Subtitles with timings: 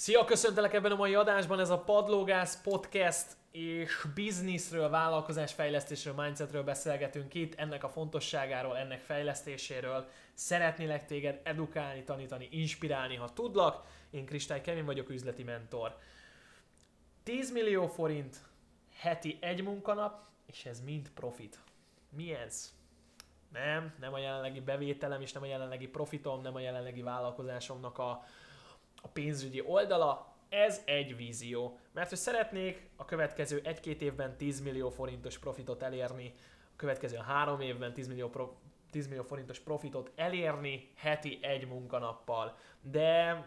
[0.00, 7.34] Szia, köszöntelek ebben a mai adásban, ez a Padlógász Podcast és bizniszről, vállalkozásfejlesztésről, mindsetről beszélgetünk
[7.34, 10.08] itt, ennek a fontosságáról, ennek fejlesztéséről.
[10.34, 13.86] Szeretnélek téged edukálni, tanítani, inspirálni, ha tudlak.
[14.10, 15.98] Én Kristály Kevin vagyok, üzleti mentor.
[17.22, 18.36] 10 millió forint,
[18.98, 21.58] heti egy munkanap, és ez mind profit.
[22.10, 22.74] Mi ez?
[23.52, 28.24] Nem, nem a jelenlegi bevételem, és nem a jelenlegi profitom, nem a jelenlegi vállalkozásomnak a,
[29.08, 31.78] a pénzügyi oldala, ez egy vízió.
[31.92, 37.60] Mert hogy szeretnék a következő egy-két évben 10 millió forintos profitot elérni, a következő három
[37.60, 38.52] évben 10 millió, pro,
[38.90, 42.56] 10 millió forintos profitot elérni heti egy munkanappal.
[42.82, 43.42] De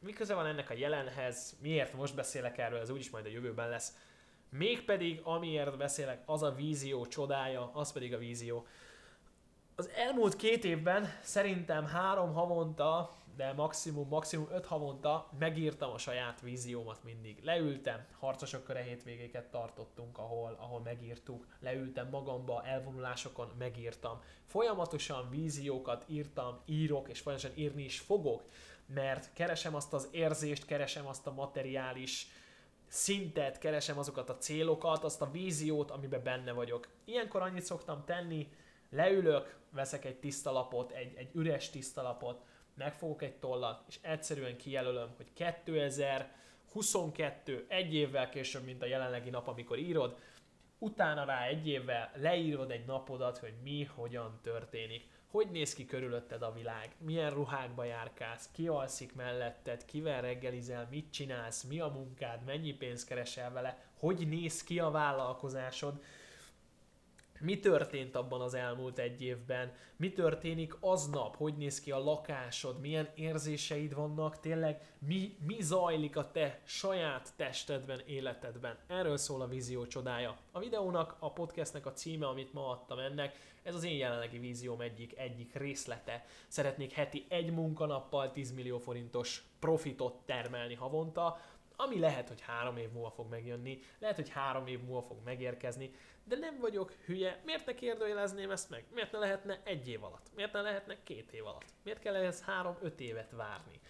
[0.00, 3.68] mi köze van ennek a jelenhez, miért most beszélek erről, ez úgyis majd a jövőben
[3.68, 3.96] lesz.
[4.48, 8.66] Mégpedig amiért beszélek, az a vízió csodája, az pedig a vízió.
[9.76, 16.40] Az elmúlt két évben szerintem három havonta de maximum, maximum 5 havonta megírtam a saját
[16.40, 17.40] víziómat mindig.
[17.42, 24.20] Leültem, harcosok köre hétvégéket tartottunk, ahol, ahol megírtuk, leültem magamba, elvonulásokon megírtam.
[24.46, 28.42] Folyamatosan víziókat írtam, írok, és folyamatosan írni is fogok,
[28.86, 32.26] mert keresem azt az érzést, keresem azt a materiális
[32.88, 36.88] szintet, keresem azokat a célokat, azt a víziót, amiben benne vagyok.
[37.04, 38.48] Ilyenkor annyit szoktam tenni,
[38.90, 42.42] leülök, veszek egy tiszta lapot, egy, egy üres tiszta lapot,
[42.74, 49.48] megfogok egy tollat, és egyszerűen kijelölöm, hogy 2022, egy évvel később, mint a jelenlegi nap,
[49.48, 50.18] amikor írod,
[50.78, 55.12] utána rá egy évvel leírod egy napodat, hogy mi, hogyan történik.
[55.30, 56.94] Hogy néz ki körülötted a világ?
[56.98, 58.48] Milyen ruhákba járkálsz?
[58.52, 59.84] Ki alszik melletted?
[59.84, 60.88] Kivel reggelizel?
[60.90, 61.62] Mit csinálsz?
[61.62, 62.44] Mi a munkád?
[62.44, 63.78] Mennyi pénzt keresel vele?
[63.98, 66.02] Hogy néz ki a vállalkozásod?
[67.44, 72.80] Mi történt abban az elmúlt egy évben, mi történik aznap, hogy néz ki a lakásod,
[72.80, 78.78] milyen érzéseid vannak, tényleg mi, mi zajlik a te saját testedben, életedben.
[78.86, 80.36] Erről szól a vízió csodája.
[80.52, 84.80] A videónak, a podcastnek a címe, amit ma adtam ennek, ez az én jelenlegi vízióm
[84.80, 86.24] egyik, egyik részlete.
[86.48, 91.38] Szeretnék heti egy munkanappal 10 millió forintos profitot termelni havonta,
[91.76, 95.94] ami lehet, hogy három év múlva fog megjönni, lehet, hogy három év múlva fog megérkezni,
[96.24, 98.84] de nem vagyok hülye, miért ne kérdőjelezném ezt meg?
[98.92, 100.30] Miért ne lehetne egy év alatt?
[100.34, 101.74] Miért ne lehetne két év alatt?
[101.82, 103.80] Miért kell ehhez három-öt évet várni?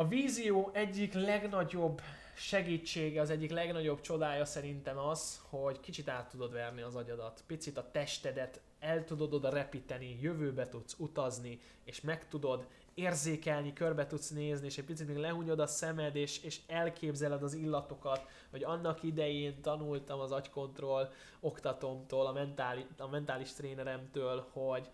[0.00, 2.00] A vízió egyik legnagyobb
[2.34, 7.76] segítsége, az egyik legnagyobb csodája szerintem az, hogy kicsit át tudod verni az agyadat, picit
[7.76, 14.30] a testedet el tudod oda repíteni, jövőbe tudsz utazni, és meg tudod érzékelni, körbe tudsz
[14.30, 19.02] nézni, és egy picit még lehúnyod a szemed, és, és elképzeled az illatokat, hogy annak
[19.02, 24.90] idején tanultam az agykontroll oktatomtól, a, mentális, a mentális tréneremtől, hogy,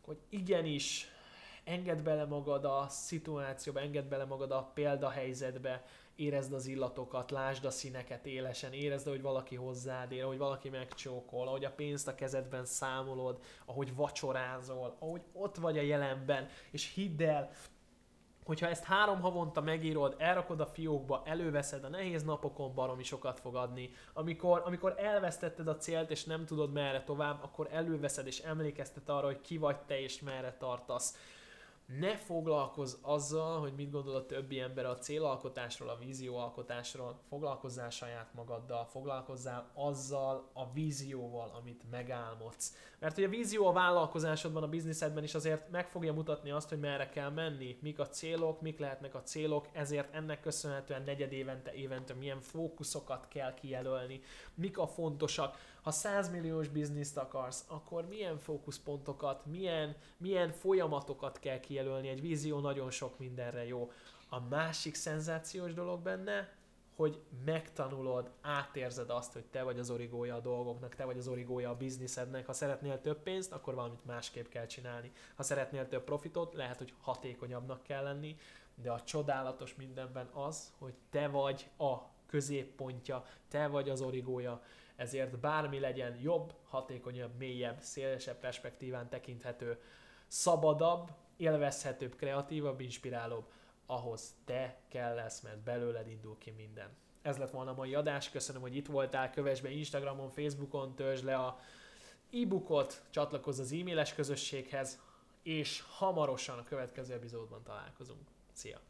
[0.00, 1.10] hogy igenis,
[1.66, 5.84] engedd bele magad a szituációba, engedd bele magad a példahelyzetbe,
[6.14, 11.46] érezd az illatokat, lásd a színeket élesen, érezd, hogy valaki hozzád ér, hogy valaki megcsókol,
[11.46, 17.22] ahogy a pénzt a kezedben számolod, ahogy vacsorázol, ahogy ott vagy a jelenben, és hidd
[17.22, 17.50] el,
[18.44, 23.54] hogyha ezt három havonta megírod, elrakod a fiókba, előveszed a nehéz napokon, baromi sokat fog
[23.54, 23.90] adni.
[24.12, 29.26] Amikor, amikor elvesztetted a célt, és nem tudod merre tovább, akkor előveszed, és emlékeztet arra,
[29.26, 31.16] hogy ki vagy te, és merre tartasz
[31.86, 38.34] ne foglalkozz azzal, hogy mit gondol a többi ember a célalkotásról, a vízióalkotásról, foglalkozzál saját
[38.34, 42.74] magaddal, foglalkozzál azzal a vízióval, amit megálmodsz.
[42.98, 46.80] Mert hogy a vízió a vállalkozásodban, a bizniszedben is azért meg fogja mutatni azt, hogy
[46.80, 51.72] merre kell menni, mik a célok, mik lehetnek a célok, ezért ennek köszönhetően negyed évente,
[51.72, 54.20] évente milyen fókuszokat kell kijelölni,
[54.54, 55.56] mik a fontosak.
[55.82, 62.20] Ha 100 milliós bizniszt akarsz, akkor milyen fókuszpontokat, milyen, milyen folyamatokat kell kijelölni, kijelölni, egy
[62.20, 63.90] vízió nagyon sok mindenre jó.
[64.28, 66.54] A másik szenzációs dolog benne,
[66.96, 71.70] hogy megtanulod, átérzed azt, hogy te vagy az origója a dolgoknak, te vagy az origója
[71.70, 72.46] a bizniszednek.
[72.46, 75.12] Ha szeretnél több pénzt, akkor valamit másképp kell csinálni.
[75.34, 78.36] Ha szeretnél több profitot, lehet, hogy hatékonyabbnak kell lenni,
[78.74, 81.94] de a csodálatos mindenben az, hogy te vagy a
[82.26, 84.62] középpontja, te vagy az origója,
[84.96, 89.78] ezért bármi legyen jobb, hatékonyabb, mélyebb, szélesebb perspektíván tekinthető,
[90.26, 93.44] szabadabb, élvezhetőbb, kreatívabb, inspirálóbb,
[93.86, 96.88] ahhoz te kell lesz, mert belőled indul ki minden.
[97.22, 101.24] Ez lett volna a mai adás, köszönöm, hogy itt voltál, kövess be Instagramon, Facebookon, töltsd
[101.24, 101.58] le a
[102.32, 105.00] e-bookot, csatlakozz az e-mailes közösséghez,
[105.42, 108.28] és hamarosan a következő epizódban találkozunk.
[108.52, 108.80] Szia!